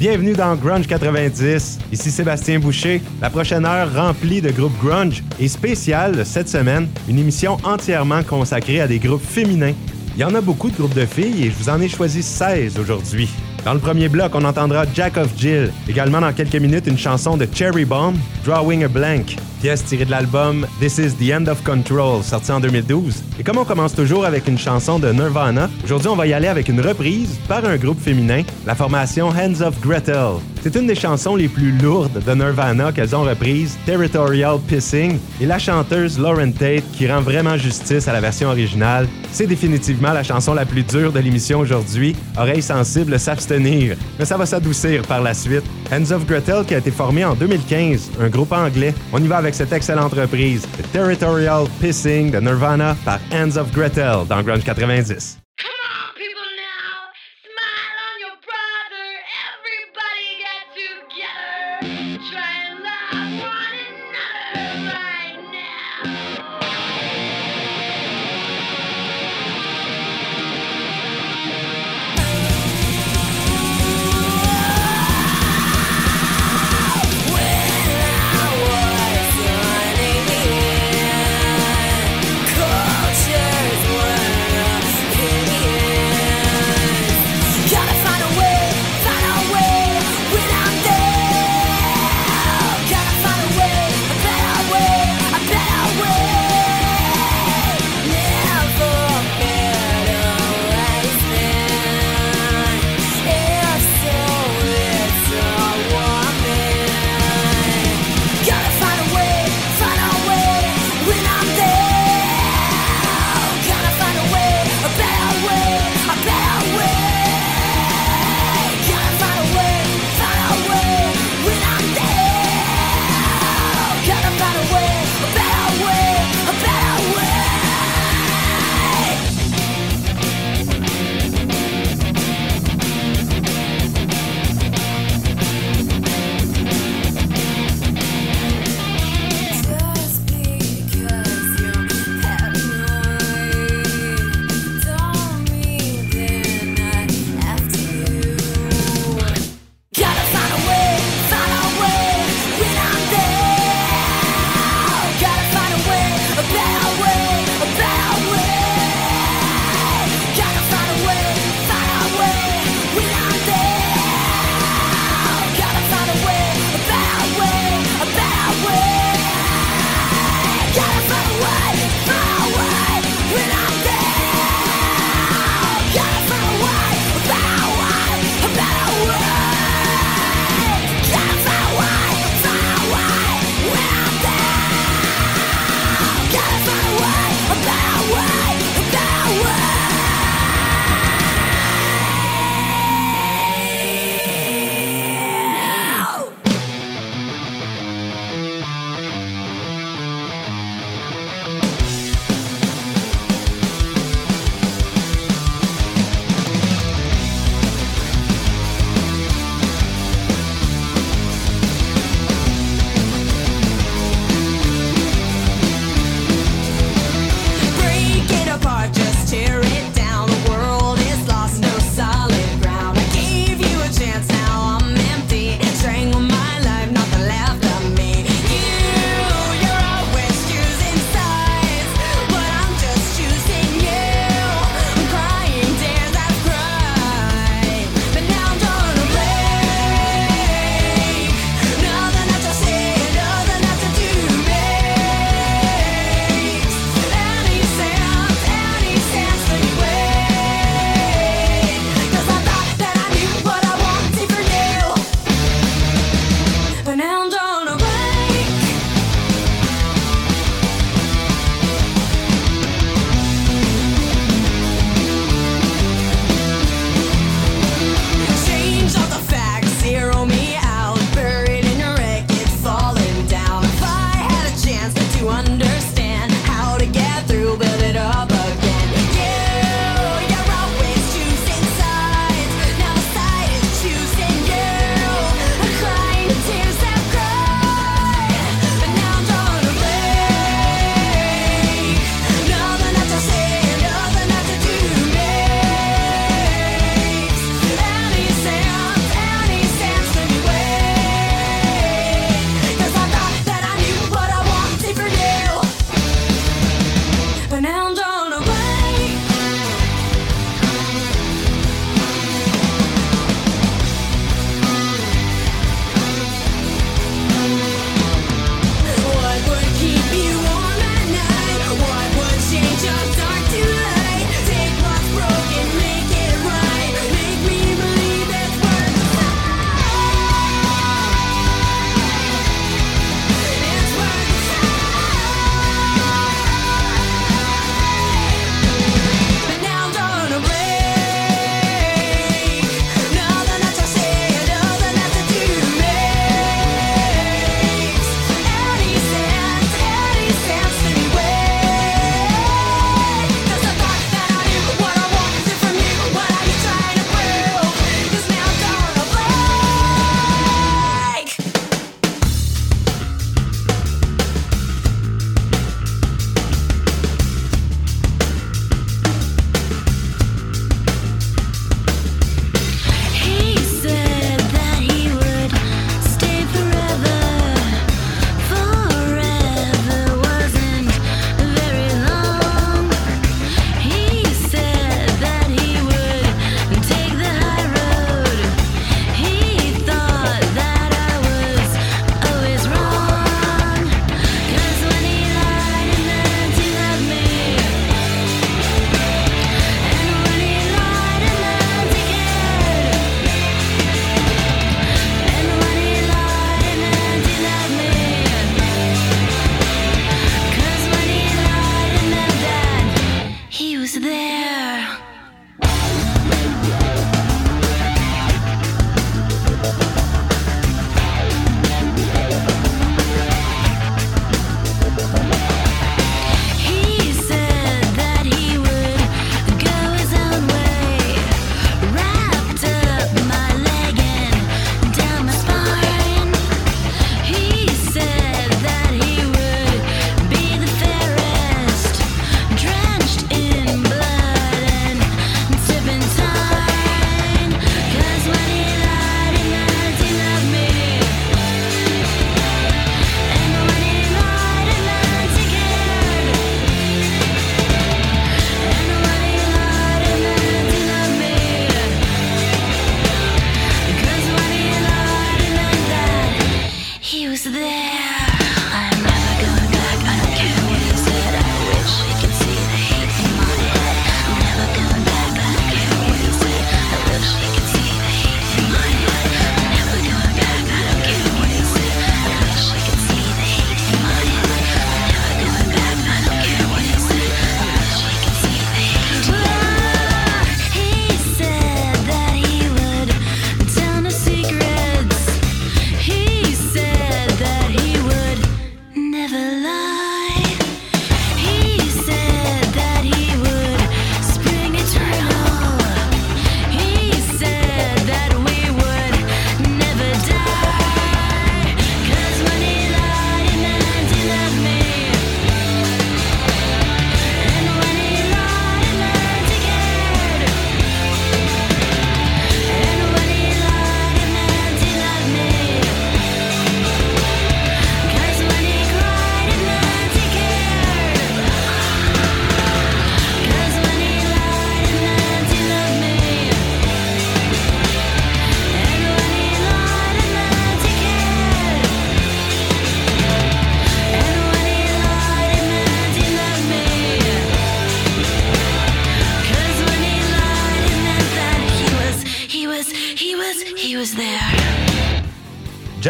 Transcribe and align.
Bienvenue 0.00 0.32
dans 0.32 0.56
Grunge 0.56 0.88
90. 0.88 1.78
Ici 1.92 2.10
Sébastien 2.10 2.58
Boucher. 2.58 3.00
La 3.20 3.30
prochaine 3.30 3.64
heure 3.64 3.94
remplie 3.94 4.40
de 4.42 4.50
groupes 4.50 4.76
grunge 4.82 5.22
et 5.38 5.46
spéciale 5.46 6.26
cette 6.26 6.48
semaine, 6.48 6.88
une 7.08 7.20
émission 7.20 7.58
entièrement 7.62 8.24
consacrée 8.24 8.80
à 8.80 8.88
des 8.88 8.98
groupes 8.98 9.24
féminins. 9.24 9.72
Il 10.16 10.20
y 10.20 10.24
en 10.24 10.34
a 10.34 10.40
beaucoup 10.40 10.68
de 10.68 10.76
groupes 10.76 10.94
de 10.94 11.06
filles 11.06 11.44
et 11.46 11.50
je 11.50 11.54
vous 11.56 11.68
en 11.68 11.80
ai 11.80 11.88
choisi 11.88 12.24
16 12.24 12.76
aujourd'hui. 12.78 13.28
Dans 13.64 13.72
le 13.72 13.80
premier 13.80 14.10
bloc, 14.10 14.32
on 14.34 14.44
entendra 14.44 14.84
Jack 14.94 15.16
of 15.16 15.30
Jill. 15.38 15.72
Également 15.88 16.20
dans 16.20 16.34
quelques 16.34 16.56
minutes, 16.56 16.86
une 16.86 16.98
chanson 16.98 17.38
de 17.38 17.48
Cherry 17.50 17.86
Bomb, 17.86 18.14
Drawing 18.44 18.84
a 18.84 18.88
Blank, 18.88 19.36
pièce 19.62 19.82
tirée 19.82 20.04
de 20.04 20.10
l'album 20.10 20.66
This 20.80 20.98
is 20.98 21.14
the 21.14 21.32
End 21.32 21.46
of 21.46 21.64
Control, 21.64 22.22
sorti 22.22 22.52
en 22.52 22.60
2012. 22.60 23.22
Et 23.38 23.42
comme 23.42 23.56
on 23.56 23.64
commence 23.64 23.94
toujours 23.94 24.26
avec 24.26 24.46
une 24.48 24.58
chanson 24.58 24.98
de 24.98 25.10
Nirvana, 25.10 25.70
aujourd'hui 25.82 26.08
on 26.08 26.16
va 26.16 26.26
y 26.26 26.34
aller 26.34 26.48
avec 26.48 26.68
une 26.68 26.82
reprise 26.82 27.38
par 27.48 27.64
un 27.64 27.78
groupe 27.78 27.98
féminin, 27.98 28.42
la 28.66 28.74
formation 28.74 29.28
Hands 29.28 29.62
of 29.62 29.80
Gretel. 29.80 30.34
C'est 30.62 30.76
une 30.76 30.86
des 30.86 30.94
chansons 30.94 31.34
les 31.34 31.48
plus 31.48 31.72
lourdes 31.72 32.22
de 32.22 32.34
Nirvana 32.34 32.92
qu'elles 32.92 33.16
ont 33.16 33.22
reprise, 33.22 33.78
Territorial 33.86 34.58
Pissing, 34.68 35.18
et 35.40 35.46
la 35.46 35.58
chanteuse 35.58 36.18
Lauren 36.18 36.52
Tate 36.52 36.84
qui 36.92 37.10
rend 37.10 37.22
vraiment 37.22 37.56
justice 37.56 38.08
à 38.08 38.12
la 38.12 38.20
version 38.20 38.48
originale. 38.48 39.08
C'est 39.34 39.48
définitivement 39.48 40.12
la 40.12 40.22
chanson 40.22 40.54
la 40.54 40.64
plus 40.64 40.84
dure 40.84 41.12
de 41.12 41.18
l'émission 41.18 41.58
aujourd'hui. 41.58 42.14
Oreilles 42.36 42.62
sensibles 42.62 43.18
s'abstenir, 43.18 43.96
mais 44.16 44.24
ça 44.24 44.36
va 44.36 44.46
s'adoucir 44.46 45.02
par 45.02 45.20
la 45.20 45.34
suite. 45.34 45.64
Hands 45.90 46.12
of 46.12 46.24
Gretel 46.24 46.64
qui 46.64 46.72
a 46.72 46.78
été 46.78 46.92
formé 46.92 47.24
en 47.24 47.34
2015, 47.34 48.12
un 48.20 48.28
groupe 48.28 48.52
anglais. 48.52 48.94
On 49.12 49.18
y 49.20 49.26
va 49.26 49.38
avec 49.38 49.56
cette 49.56 49.72
excellente 49.72 50.12
reprise, 50.12 50.62
The 50.78 50.92
Territorial 50.92 51.66
Pissing 51.80 52.30
de 52.30 52.38
Nirvana 52.38 52.96
par 53.04 53.18
Hands 53.32 53.56
of 53.56 53.72
Gretel 53.72 54.18
dans 54.28 54.40
Grunge 54.40 54.62
90. 54.62 55.43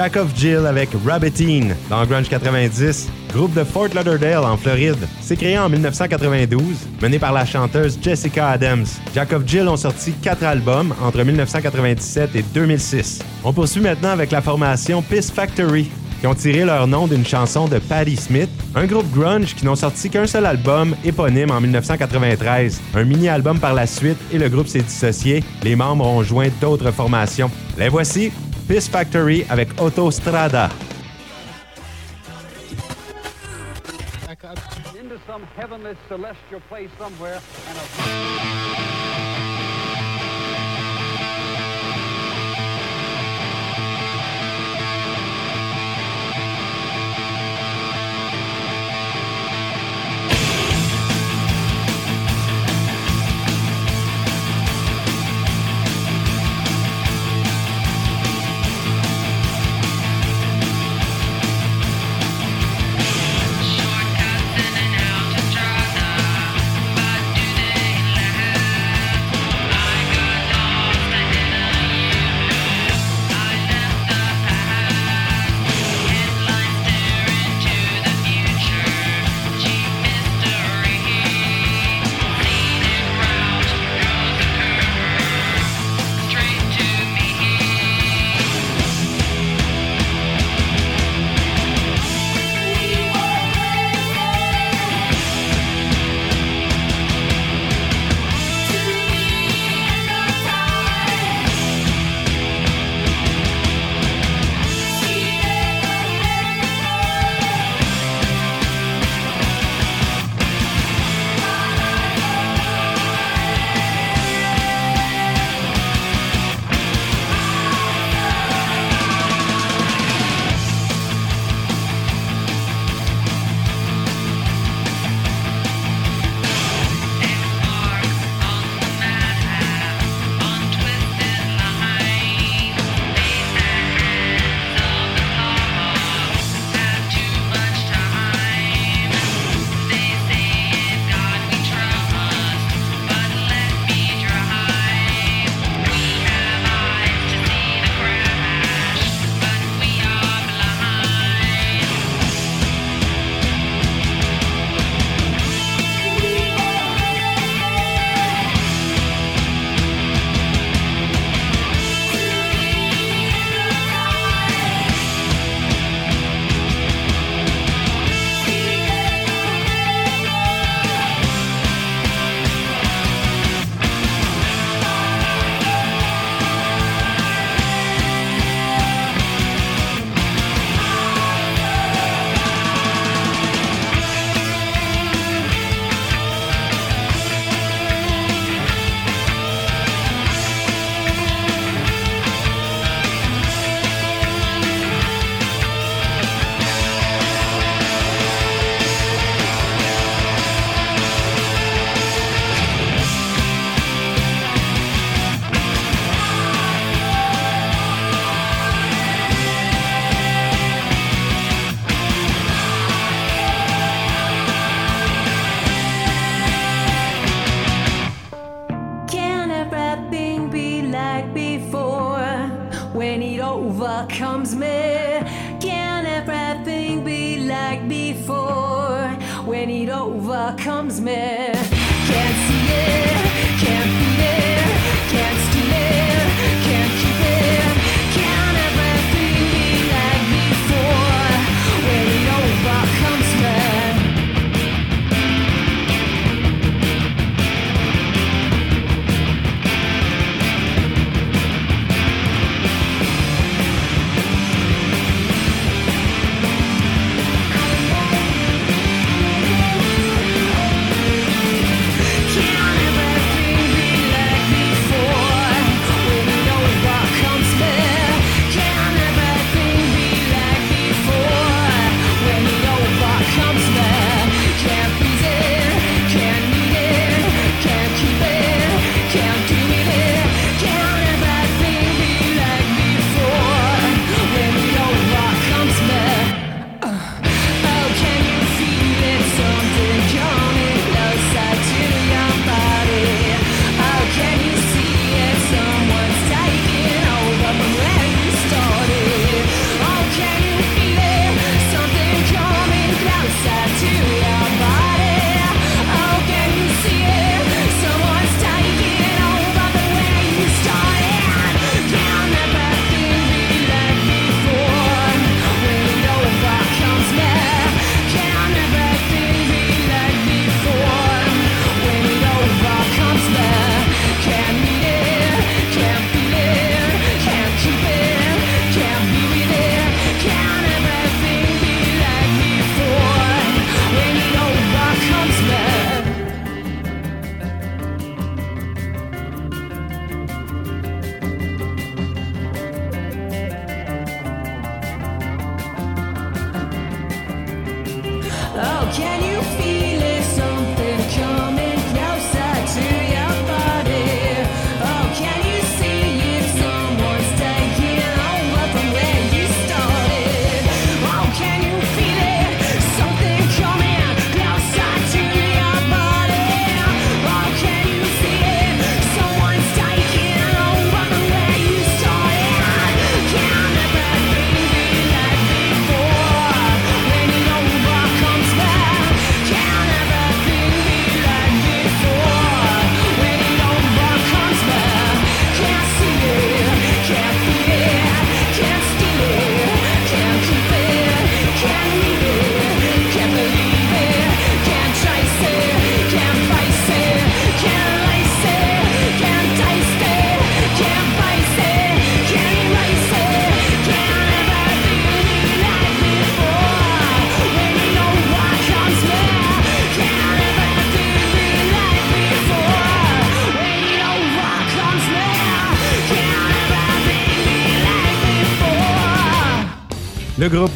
Jack 0.04 0.16
of 0.16 0.36
Jill 0.36 0.66
avec 0.66 0.90
Rabbitine 1.06 1.74
dans 1.88 2.04
Grunge 2.04 2.28
90, 2.28 3.08
groupe 3.32 3.54
de 3.54 3.64
Fort 3.64 3.88
Lauderdale 3.94 4.44
en 4.44 4.58
Floride. 4.58 4.98
C'est 5.22 5.34
créé 5.34 5.58
en 5.58 5.70
1992, 5.70 6.60
mené 7.00 7.18
par 7.18 7.32
la 7.32 7.46
chanteuse 7.46 7.98
Jessica 8.02 8.50
Adams. 8.50 8.84
Jack 9.14 9.32
of 9.32 9.44
Jill 9.46 9.66
ont 9.66 9.78
sorti 9.78 10.12
quatre 10.12 10.42
albums 10.42 10.94
entre 11.02 11.24
1997 11.24 12.36
et 12.36 12.42
2006. 12.42 13.20
On 13.44 13.54
poursuit 13.54 13.80
maintenant 13.80 14.10
avec 14.10 14.30
la 14.30 14.42
formation 14.42 15.00
Piss 15.00 15.30
Factory, 15.30 15.90
qui 16.20 16.26
ont 16.26 16.34
tiré 16.34 16.66
leur 16.66 16.86
nom 16.86 17.06
d'une 17.06 17.24
chanson 17.24 17.66
de 17.66 17.78
Patti 17.78 18.16
Smith, 18.16 18.50
un 18.74 18.84
groupe 18.84 19.10
grunge 19.10 19.54
qui 19.54 19.64
n'ont 19.64 19.74
sorti 19.74 20.10
qu'un 20.10 20.26
seul 20.26 20.44
album 20.44 20.94
éponyme 21.02 21.50
en 21.50 21.62
1993, 21.62 22.78
un 22.94 23.04
mini-album 23.04 23.58
par 23.58 23.72
la 23.72 23.86
suite 23.86 24.18
et 24.30 24.36
le 24.36 24.50
groupe 24.50 24.68
s'est 24.68 24.82
dissocié. 24.82 25.42
Les 25.62 25.76
membres 25.76 26.06
ont 26.06 26.22
joint 26.22 26.48
d'autres 26.60 26.90
formations. 26.90 27.50
Les 27.78 27.88
voici, 27.88 28.30
Piss 28.66 28.88
Factory 28.88 29.44
avec 29.48 29.68
Autostrada. 29.80 30.70
Into 34.98 35.18
some 35.26 35.46
celestial 36.08 36.60
place 36.68 36.90
somewhere 36.98 37.40
and 37.68 37.78
a... 37.78 39.03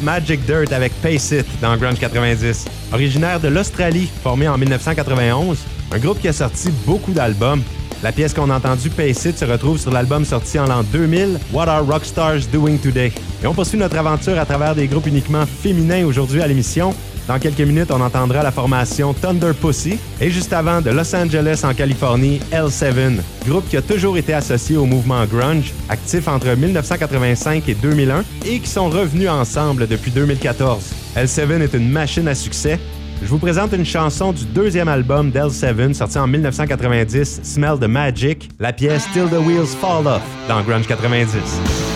Magic 0.09 0.43
Dirt 0.43 0.73
avec 0.73 0.91
Pace 1.03 1.29
It 1.29 1.45
dans 1.61 1.77
Grunge 1.77 1.99
90. 1.99 2.65
Originaire 2.91 3.39
de 3.39 3.47
l'Australie, 3.47 4.09
formé 4.23 4.47
en 4.47 4.57
1991, 4.57 5.59
un 5.91 5.99
groupe 5.99 6.19
qui 6.19 6.27
a 6.27 6.33
sorti 6.33 6.71
beaucoup 6.83 7.11
d'albums. 7.11 7.61
La 8.01 8.11
pièce 8.11 8.33
qu'on 8.33 8.49
a 8.49 8.55
entendue, 8.55 8.89
Pace 8.89 9.25
It, 9.25 9.37
se 9.37 9.45
retrouve 9.45 9.77
sur 9.77 9.91
l'album 9.91 10.25
sorti 10.25 10.57
en 10.57 10.65
l'an 10.65 10.81
2000, 10.81 11.37
What 11.53 11.67
Are 11.67 11.85
Rockstars 11.85 12.47
Doing 12.51 12.77
Today? 12.77 13.11
Et 13.43 13.45
on 13.45 13.53
poursuit 13.53 13.77
notre 13.77 13.99
aventure 13.99 14.39
à 14.39 14.45
travers 14.45 14.73
des 14.73 14.87
groupes 14.87 15.05
uniquement 15.05 15.45
féminins 15.45 16.03
aujourd'hui 16.03 16.41
à 16.41 16.47
l'émission. 16.47 16.95
Dans 17.29 17.37
quelques 17.37 17.61
minutes, 17.61 17.91
on 17.91 18.01
entendra 18.01 18.41
la 18.41 18.49
formation 18.49 19.13
Thunder 19.13 19.51
Pussy 19.53 19.99
et 20.19 20.31
juste 20.31 20.51
avant 20.51 20.81
de 20.81 20.89
Los 20.89 21.15
Angeles 21.15 21.61
en 21.63 21.75
Californie, 21.75 22.39
L7, 22.51 23.17
groupe 23.47 23.69
qui 23.69 23.77
a 23.77 23.83
toujours 23.83 24.17
été 24.17 24.33
associé 24.33 24.77
au 24.77 24.85
mouvement 24.85 25.23
grunge, 25.27 25.71
actif 25.89 26.27
entre 26.27 26.47
1985 26.55 27.69
et 27.69 27.75
2001 27.75 28.23
et 28.47 28.59
qui 28.59 28.67
sont 28.67 28.89
revenus 28.89 29.29
ensemble 29.29 29.85
depuis 29.85 30.09
2014. 30.09 30.91
L7 31.17 31.61
est 31.61 31.73
une 31.75 31.91
machine 31.91 32.27
à 32.27 32.33
succès. 32.33 32.79
Je 33.21 33.27
vous 33.27 33.37
présente 33.37 33.73
une 33.73 33.85
chanson 33.85 34.33
du 34.33 34.45
deuxième 34.45 34.87
album 34.87 35.29
d'L7 35.29 35.93
sorti 35.93 36.17
en 36.17 36.25
1990, 36.25 37.41
Smell 37.43 37.77
the 37.79 37.87
Magic, 37.87 38.49
la 38.59 38.73
pièce 38.73 39.07
Till 39.13 39.27
the 39.27 39.45
Wheels 39.45 39.77
Fall 39.79 40.07
Off 40.07 40.23
dans 40.47 40.63
Grunge 40.63 40.87
90. 40.87 41.88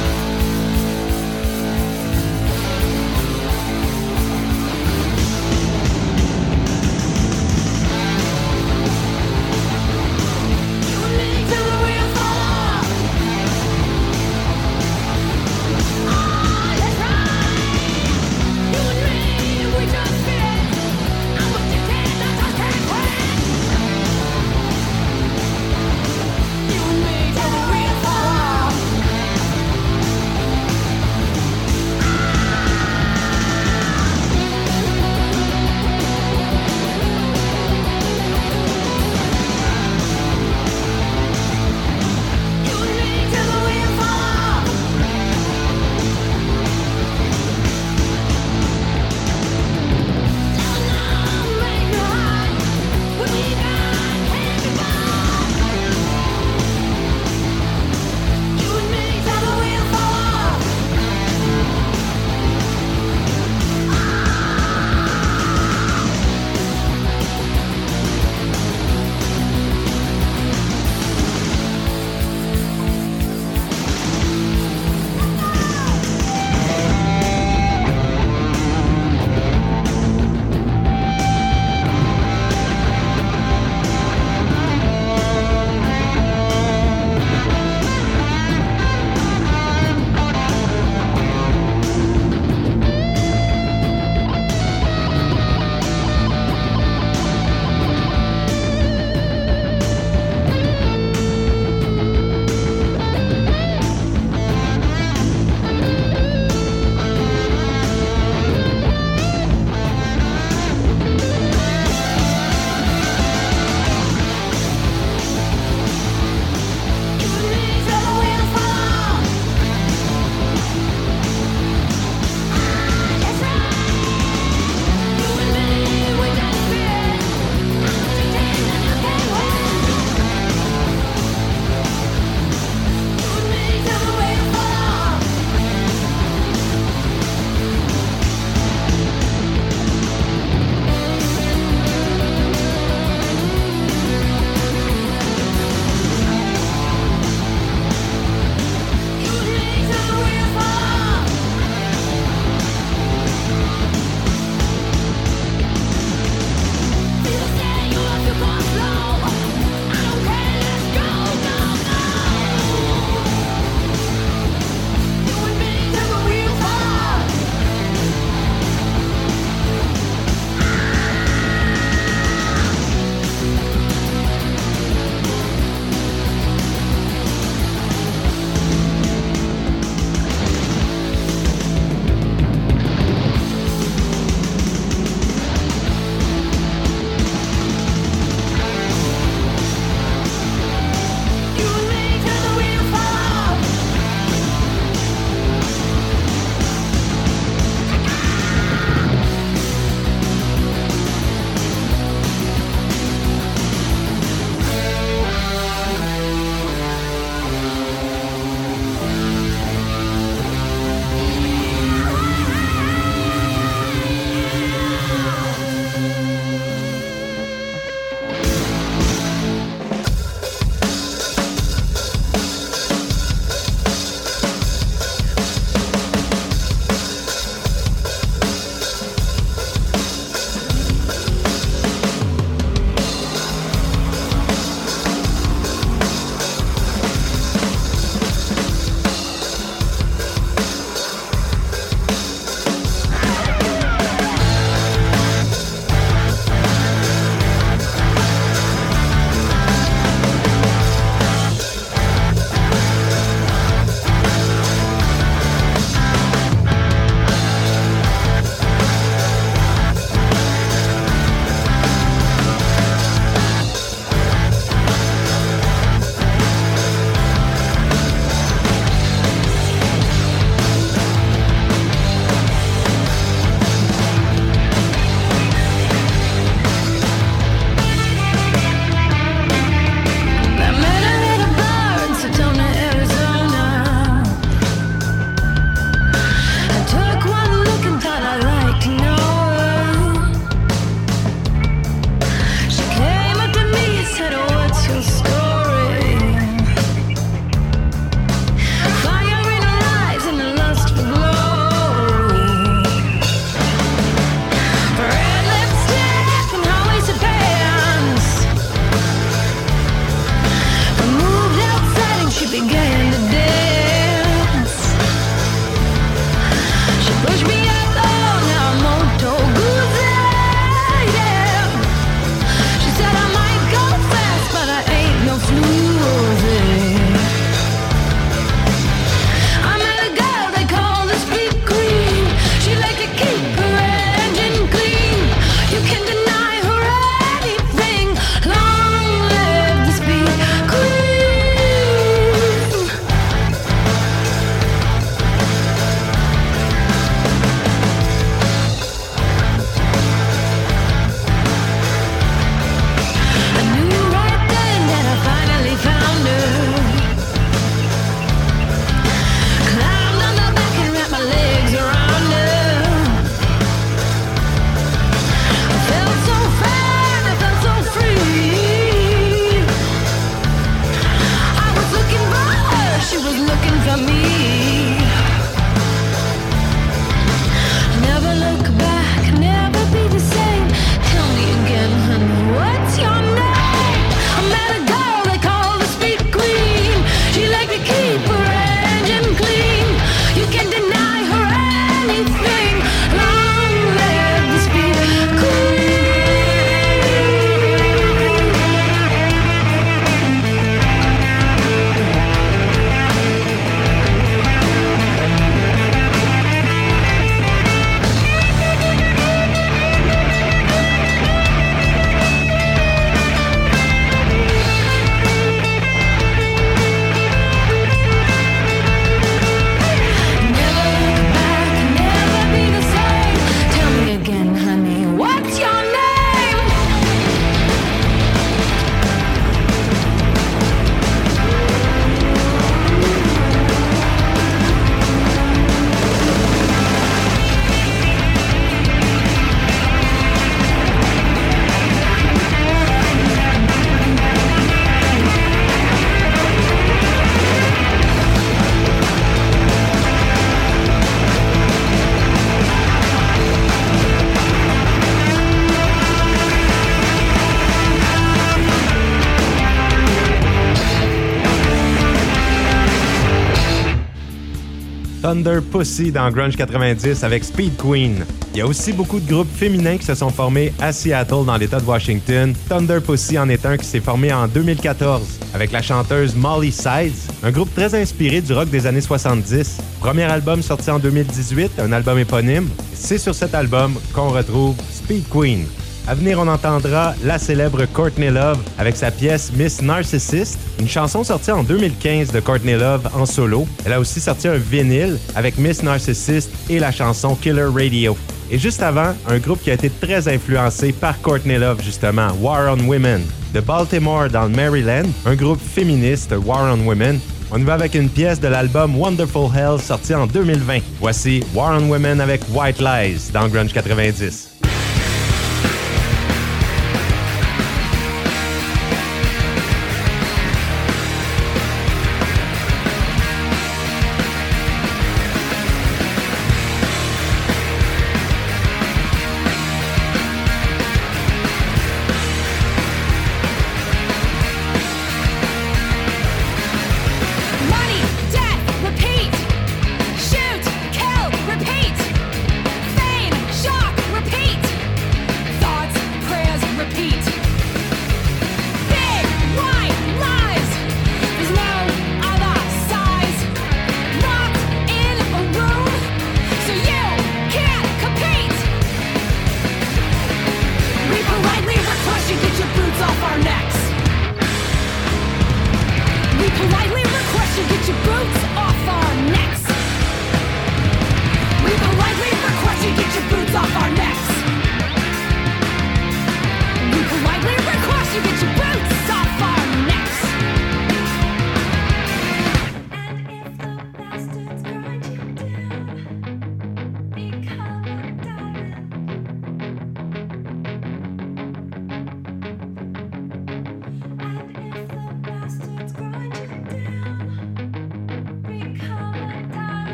Thunder 465.33 465.61
Pussy 465.61 466.11
dans 466.11 466.29
Grunge 466.29 466.55
90 466.55 467.23
avec 467.23 467.43
Speed 467.43 467.75
Queen. 467.77 468.23
Il 468.53 468.59
y 468.59 468.61
a 468.61 468.67
aussi 468.67 468.93
beaucoup 468.93 469.19
de 469.19 469.27
groupes 469.27 469.51
féminins 469.51 469.97
qui 469.97 470.05
se 470.05 470.13
sont 470.13 470.29
formés 470.29 470.71
à 470.79 470.93
Seattle 470.93 471.43
dans 471.47 471.57
l'État 471.57 471.79
de 471.79 471.85
Washington. 471.85 472.53
Thunder 472.69 472.99
Pussy 473.03 473.39
en 473.39 473.49
est 473.49 473.65
un 473.65 473.75
qui 473.75 473.85
s'est 473.87 473.99
formé 473.99 474.31
en 474.31 474.47
2014 474.47 475.39
avec 475.55 475.71
la 475.71 475.81
chanteuse 475.81 476.35
Molly 476.35 476.71
Sides, 476.71 477.15
un 477.41 477.49
groupe 477.49 477.73
très 477.73 477.99
inspiré 477.99 478.41
du 478.41 478.53
rock 478.53 478.69
des 478.69 478.85
années 478.85 479.01
70. 479.01 479.79
Premier 479.99 480.25
album 480.25 480.61
sorti 480.61 480.91
en 480.91 480.99
2018, 480.99 481.79
un 481.79 481.91
album 481.93 482.19
éponyme. 482.19 482.69
C'est 482.93 483.17
sur 483.17 483.33
cet 483.33 483.55
album 483.55 483.95
qu'on 484.13 484.29
retrouve 484.29 484.75
Speed 484.91 485.23
Queen. 485.31 485.65
À 486.05 486.15
venir, 486.15 486.37
on 486.37 486.49
entendra 486.49 487.13
la 487.23 487.39
célèbre 487.39 487.85
Courtney 487.85 488.29
Love 488.29 488.59
avec 488.77 488.97
sa 488.97 489.09
pièce 489.09 489.53
Miss 489.53 489.81
Narcissist, 489.81 490.59
une 490.77 490.87
chanson 490.89 491.23
sortie 491.23 491.51
en 491.51 491.63
2015 491.63 492.33
de 492.33 492.41
Courtney 492.41 492.73
Love 492.73 493.07
en 493.15 493.25
solo. 493.25 493.65
Elle 493.85 493.93
a 493.93 494.01
aussi 494.01 494.19
sorti 494.19 494.49
un 494.49 494.57
vinyle 494.57 495.17
avec 495.33 495.57
Miss 495.57 495.81
Narcissist 495.81 496.51
et 496.69 496.79
la 496.79 496.91
chanson 496.91 497.35
Killer 497.35 497.67
Radio. 497.73 498.17
Et 498.51 498.59
juste 498.59 498.83
avant, 498.83 499.13
un 499.29 499.37
groupe 499.39 499.61
qui 499.61 499.71
a 499.71 499.75
été 499.75 499.89
très 499.89 500.27
influencé 500.27 500.91
par 500.91 501.21
Courtney 501.21 501.57
Love 501.57 501.81
justement, 501.81 502.27
War 502.41 502.75
on 502.77 502.85
Women. 502.85 503.21
De 503.53 503.61
Baltimore 503.61 504.27
dans 504.27 504.49
Maryland, 504.49 505.07
un 505.25 505.35
groupe 505.35 505.61
féministe, 505.61 506.35
War 506.45 506.75
on 506.75 506.85
Women, 506.85 507.17
on 507.49 507.59
y 507.59 507.63
va 507.63 507.75
avec 507.75 507.95
une 507.95 508.09
pièce 508.09 508.41
de 508.41 508.49
l'album 508.49 508.97
Wonderful 508.97 509.49
Hell 509.55 509.79
sorti 509.79 510.13
en 510.13 510.27
2020. 510.27 510.79
Voici 510.99 511.41
War 511.55 511.79
on 511.81 511.87
Women 511.87 512.19
avec 512.19 512.41
White 512.53 512.81
Lies 512.81 513.31
dans 513.31 513.47
Grunge 513.47 513.71
90. 513.71 514.62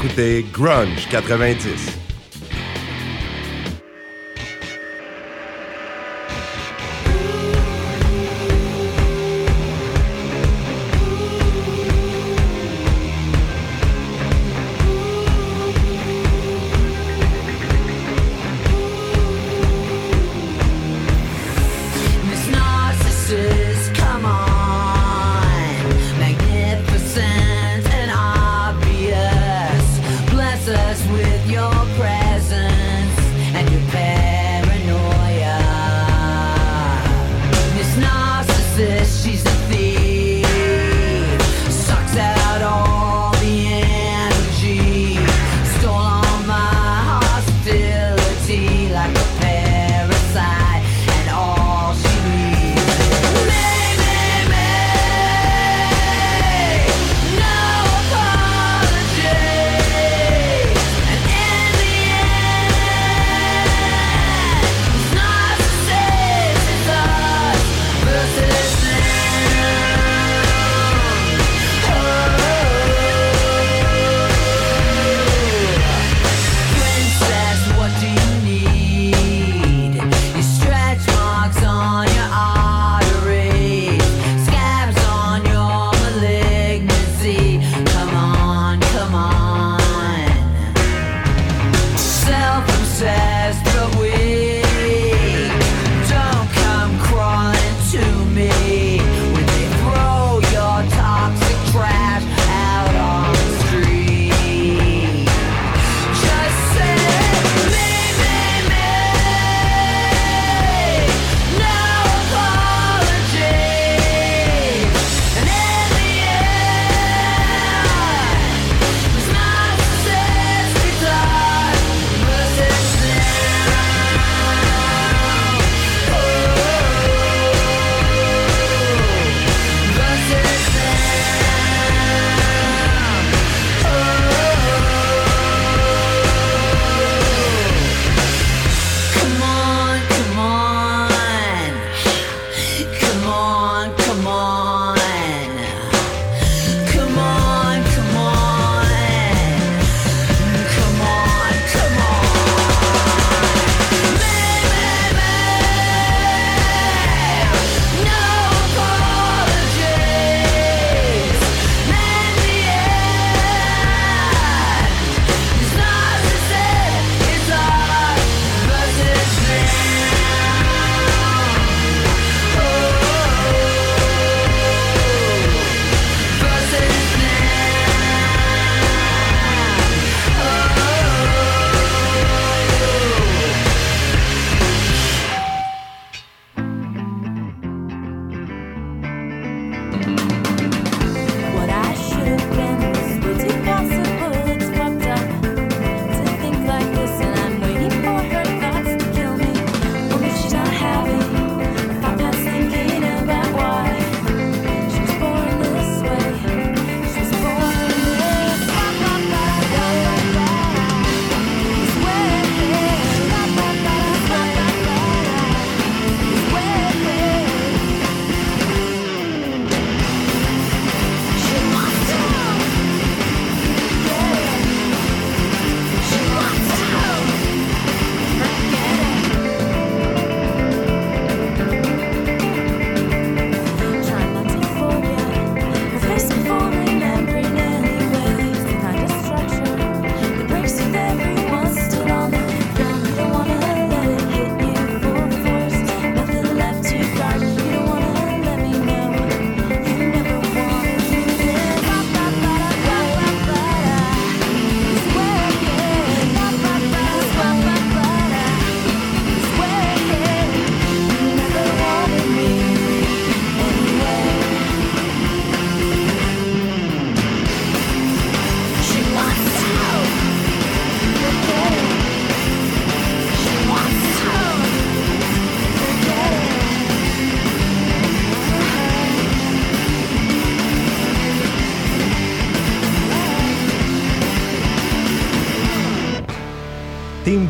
Écoutez 0.00 0.46
Grunge 0.50 1.06
90. 1.10 2.09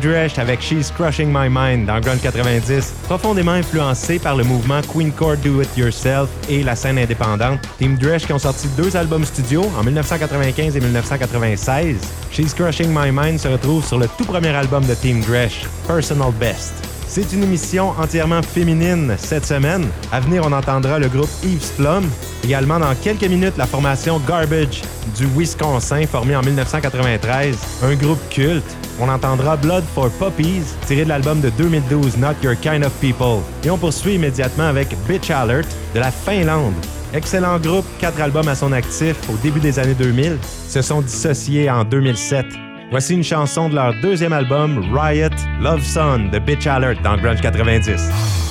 Dresch 0.01 0.39
avec 0.39 0.61
She's 0.61 0.91
Crushing 0.91 1.29
My 1.31 1.47
Mind 1.49 1.85
dans 1.85 1.99
Grunge 1.99 2.21
90. 2.21 2.93
Profondément 3.03 3.51
influencé 3.51 4.19
par 4.19 4.35
le 4.35 4.43
mouvement 4.43 4.81
Queen 4.81 5.11
Core 5.11 5.37
Do 5.37 5.61
It 5.61 5.69
Yourself 5.77 6.29
et 6.49 6.63
la 6.63 6.75
scène 6.75 6.97
indépendante, 6.97 7.59
Team 7.77 7.97
Dresch 7.97 8.25
qui 8.25 8.33
ont 8.33 8.39
sorti 8.39 8.67
deux 8.75 8.97
albums 8.97 9.25
studio 9.25 9.63
en 9.77 9.83
1995 9.83 10.75
et 10.75 10.79
1996. 10.79 11.97
She's 12.31 12.53
Crushing 12.53 12.89
My 12.89 13.11
Mind 13.11 13.39
se 13.39 13.47
retrouve 13.47 13.85
sur 13.85 13.99
le 13.99 14.07
tout 14.17 14.25
premier 14.25 14.49
album 14.49 14.85
de 14.85 14.93
Team 14.93 15.21
Dresch, 15.21 15.65
Personal 15.87 16.31
Best. 16.33 16.73
C'est 17.07 17.33
une 17.33 17.43
émission 17.43 17.89
entièrement 17.99 18.41
féminine 18.41 19.15
cette 19.17 19.45
semaine. 19.45 19.85
À 20.13 20.21
venir, 20.21 20.43
on 20.45 20.51
entendra 20.53 20.97
le 20.97 21.09
groupe 21.09 21.29
Eve's 21.43 21.71
Plum. 21.71 22.09
Également, 22.41 22.79
dans 22.79 22.95
quelques 22.95 23.25
minutes, 23.25 23.57
la 23.57 23.65
formation 23.65 24.17
Garbage 24.25 24.81
du 25.17 25.27
Wisconsin, 25.37 26.05
formée 26.07 26.37
en 26.37 26.41
1993, 26.41 27.57
un 27.83 27.95
groupe 27.95 28.21
culte. 28.29 28.63
On 28.99 29.09
entendra 29.09 29.55
Blood 29.57 29.83
for 29.95 30.09
Puppies, 30.11 30.63
tiré 30.85 31.03
de 31.03 31.09
l'album 31.09 31.41
de 31.41 31.49
2012 31.51 32.17
Not 32.17 32.35
Your 32.43 32.59
Kind 32.59 32.83
of 32.83 32.91
People. 32.99 33.41
Et 33.63 33.69
on 33.69 33.77
poursuit 33.77 34.15
immédiatement 34.15 34.65
avec 34.65 34.95
Bitch 35.07 35.29
Alert 35.29 35.67
de 35.95 35.99
la 35.99 36.11
Finlande. 36.11 36.73
Excellent 37.13 37.59
groupe, 37.59 37.85
quatre 37.99 38.21
albums 38.21 38.47
à 38.47 38.55
son 38.55 38.71
actif 38.71 39.15
au 39.29 39.35
début 39.43 39.59
des 39.59 39.79
années 39.79 39.95
2000, 39.95 40.37
se 40.67 40.81
sont 40.81 41.01
dissociés 41.01 41.69
en 41.69 41.83
2007. 41.83 42.45
Voici 42.89 43.13
une 43.13 43.23
chanson 43.23 43.69
de 43.69 43.75
leur 43.75 43.93
deuxième 44.01 44.33
album, 44.33 44.93
Riot 44.93 45.29
Love 45.61 45.83
Son 45.83 46.29
de 46.31 46.39
Bitch 46.39 46.67
Alert 46.67 47.01
dans 47.01 47.17
Grunge 47.17 47.41
90. 47.41 48.50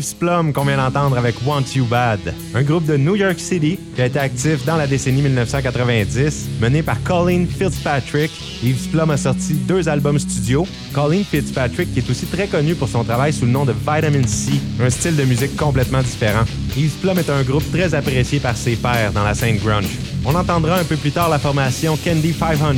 Eve's 0.00 0.14
Plum 0.14 0.54
qu'on 0.54 0.64
vient 0.64 0.78
d'entendre 0.78 1.18
avec 1.18 1.34
Want 1.44 1.74
You 1.76 1.84
Bad, 1.84 2.20
un 2.54 2.62
groupe 2.62 2.86
de 2.86 2.96
New 2.96 3.16
York 3.16 3.38
City 3.38 3.78
qui 3.94 4.00
a 4.00 4.06
été 4.06 4.18
actif 4.18 4.64
dans 4.64 4.78
la 4.78 4.86
décennie 4.86 5.20
1990, 5.20 6.48
mené 6.58 6.82
par 6.82 7.02
Colleen 7.02 7.46
Fitzpatrick. 7.46 8.30
Eve's 8.64 8.86
Plum 8.86 9.10
a 9.10 9.18
sorti 9.18 9.52
deux 9.52 9.90
albums 9.90 10.18
studio. 10.18 10.66
Colleen 10.94 11.22
Fitzpatrick 11.22 11.92
qui 11.92 11.98
est 11.98 12.10
aussi 12.10 12.24
très 12.24 12.46
connu 12.46 12.74
pour 12.74 12.88
son 12.88 13.04
travail 13.04 13.34
sous 13.34 13.44
le 13.44 13.50
nom 13.50 13.66
de 13.66 13.72
Vitamin 13.72 14.26
C, 14.26 14.52
un 14.80 14.88
style 14.88 15.16
de 15.16 15.24
musique 15.24 15.54
complètement 15.54 16.00
différent. 16.00 16.44
Eve's 16.78 16.94
Plum 16.94 17.18
est 17.18 17.28
un 17.28 17.42
groupe 17.42 17.70
très 17.70 17.92
apprécié 17.92 18.40
par 18.40 18.56
ses 18.56 18.76
pairs 18.76 19.12
dans 19.12 19.24
la 19.24 19.34
scène 19.34 19.58
grunge. 19.58 19.90
On 20.24 20.34
entendra 20.34 20.78
un 20.78 20.84
peu 20.84 20.96
plus 20.96 21.10
tard 21.10 21.28
la 21.28 21.38
formation 21.38 21.98
Candy 22.02 22.32
500 22.32 22.72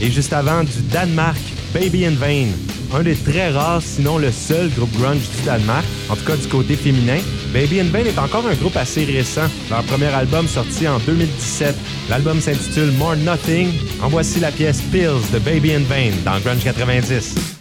et 0.00 0.10
juste 0.10 0.32
avant 0.32 0.64
du 0.64 0.82
Danemark 0.90 1.38
Baby 1.72 2.06
in 2.06 2.14
Vain, 2.14 2.48
un 2.94 3.02
des 3.02 3.14
très 3.14 3.50
rares, 3.50 3.82
sinon 3.82 4.18
le 4.18 4.30
seul 4.32 4.70
groupe 4.70 4.92
grunge 4.98 5.28
du 5.36 5.44
Danemark, 5.44 5.84
en 6.08 6.16
tout 6.16 6.24
cas 6.24 6.36
du 6.36 6.48
côté 6.48 6.76
féminin. 6.76 7.18
Baby 7.52 7.80
in 7.80 7.84
Vain 7.84 8.04
est 8.04 8.18
encore 8.18 8.46
un 8.46 8.54
groupe 8.54 8.76
assez 8.76 9.04
récent, 9.04 9.48
leur 9.70 9.82
premier 9.84 10.06
album 10.06 10.46
sorti 10.46 10.86
en 10.86 10.98
2017. 11.00 11.74
L'album 12.08 12.40
s'intitule 12.40 12.92
More 12.92 13.16
Nothing. 13.16 13.68
En 14.02 14.08
voici 14.08 14.40
la 14.40 14.50
pièce 14.50 14.80
Pills 14.92 15.30
de 15.32 15.38
Baby 15.38 15.74
in 15.74 15.80
Vain 15.80 16.10
dans 16.24 16.38
Grunge 16.40 16.64
90. 16.64 17.57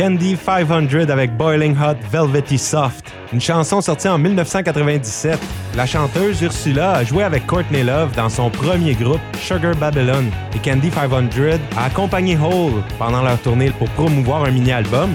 Candy 0.00 0.34
500 0.34 1.10
avec 1.10 1.36
Boiling 1.36 1.76
Hot 1.76 1.98
Velvety 2.10 2.56
Soft, 2.56 3.12
une 3.34 3.40
chanson 3.40 3.82
sortie 3.82 4.08
en 4.08 4.16
1997. 4.16 5.38
La 5.76 5.84
chanteuse 5.84 6.40
Ursula 6.40 6.92
a 6.92 7.04
joué 7.04 7.22
avec 7.22 7.46
Courtney 7.46 7.82
Love 7.82 8.16
dans 8.16 8.30
son 8.30 8.48
premier 8.48 8.94
groupe 8.94 9.20
Sugar 9.36 9.74
Babylon 9.74 10.24
et 10.54 10.58
Candy 10.58 10.90
500 10.90 11.58
a 11.76 11.84
accompagné 11.84 12.38
Hole 12.38 12.82
pendant 12.98 13.20
leur 13.20 13.38
tournée 13.42 13.72
pour 13.72 13.90
promouvoir 13.90 14.44
un 14.46 14.52
mini-album. 14.52 15.10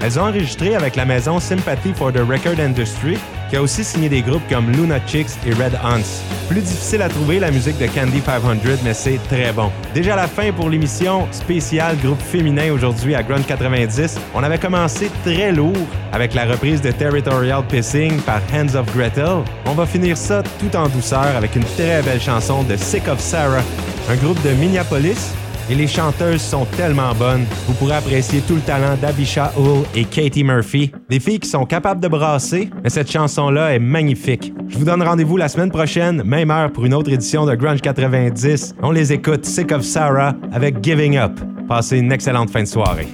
Elles 0.00 0.20
ont 0.20 0.28
enregistré 0.28 0.76
avec 0.76 0.94
la 0.94 1.04
maison 1.04 1.40
Sympathy 1.40 1.92
for 1.92 2.12
the 2.12 2.20
Record 2.20 2.60
Industry 2.60 3.18
qui 3.48 3.56
a 3.56 3.62
aussi 3.62 3.84
signé 3.84 4.08
des 4.08 4.22
groupes 4.22 4.42
comme 4.48 4.70
Luna 4.70 4.98
Chicks 5.06 5.30
et 5.46 5.52
Red 5.52 5.74
Hunts. 5.82 6.22
Plus 6.48 6.60
difficile 6.60 7.02
à 7.02 7.08
trouver 7.08 7.38
la 7.38 7.50
musique 7.50 7.78
de 7.78 7.86
Candy 7.86 8.20
500, 8.24 8.80
mais 8.84 8.94
c'est 8.94 9.18
très 9.28 9.52
bon. 9.52 9.70
Déjà 9.94 10.16
la 10.16 10.26
fin 10.26 10.52
pour 10.52 10.70
l'émission 10.70 11.26
spéciale 11.30 11.96
groupe 11.98 12.20
féminin 12.20 12.72
aujourd'hui 12.72 13.14
à 13.14 13.22
Grunge 13.22 13.46
90. 13.46 14.18
On 14.34 14.42
avait 14.42 14.58
commencé 14.58 15.10
très 15.24 15.52
lourd 15.52 15.76
avec 16.12 16.34
la 16.34 16.46
reprise 16.46 16.80
de 16.80 16.90
Territorial 16.90 17.62
Pissing 17.66 18.20
par 18.22 18.40
Hands 18.52 18.74
of 18.74 18.86
Gretel. 18.96 19.42
On 19.66 19.72
va 19.72 19.86
finir 19.86 20.16
ça 20.16 20.42
tout 20.58 20.74
en 20.76 20.88
douceur 20.88 21.36
avec 21.36 21.56
une 21.56 21.64
très 21.64 22.02
belle 22.02 22.20
chanson 22.20 22.62
de 22.62 22.76
Sick 22.76 23.08
of 23.08 23.20
Sarah, 23.20 23.62
un 24.10 24.16
groupe 24.16 24.42
de 24.42 24.50
Minneapolis 24.50 25.34
et 25.70 25.74
les 25.74 25.86
chanteuses 25.86 26.40
sont 26.40 26.64
tellement 26.76 27.14
bonnes. 27.14 27.44
Vous 27.66 27.74
pourrez 27.74 27.96
apprécier 27.96 28.40
tout 28.40 28.54
le 28.54 28.60
talent 28.60 28.96
d'Abisha 29.00 29.52
Hull 29.58 29.84
et 29.94 30.04
Katie 30.04 30.44
Murphy. 30.44 30.92
Des 31.08 31.20
filles 31.20 31.40
qui 31.40 31.48
sont 31.48 31.64
capables 31.64 32.00
de 32.00 32.08
brasser, 32.08 32.70
mais 32.82 32.90
cette 32.90 33.10
chanson-là 33.10 33.74
est 33.74 33.78
magnifique. 33.78 34.52
Je 34.68 34.78
vous 34.78 34.84
donne 34.84 35.02
rendez-vous 35.02 35.36
la 35.36 35.48
semaine 35.48 35.70
prochaine, 35.70 36.22
même 36.24 36.50
heure, 36.50 36.72
pour 36.72 36.84
une 36.84 36.94
autre 36.94 37.12
édition 37.12 37.46
de 37.46 37.54
Grunge 37.54 37.80
90. 37.80 38.76
On 38.82 38.90
les 38.90 39.12
écoute, 39.12 39.44
Sick 39.44 39.72
of 39.72 39.82
Sarah 39.82 40.34
avec 40.52 40.82
Giving 40.82 41.16
Up. 41.16 41.38
Passez 41.68 41.98
une 41.98 42.12
excellente 42.12 42.50
fin 42.50 42.62
de 42.62 42.68
soirée. 42.68 43.08